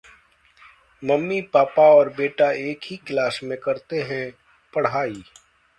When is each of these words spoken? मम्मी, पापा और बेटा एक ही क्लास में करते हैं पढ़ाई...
मम्मी, 1.03 1.39
पापा 1.41 1.83
और 1.89 2.09
बेटा 2.13 2.51
एक 2.51 2.79
ही 2.85 2.97
क्लास 2.97 3.39
में 3.43 3.57
करते 3.59 4.01
हैं 4.01 4.29
पढ़ाई... 4.73 5.23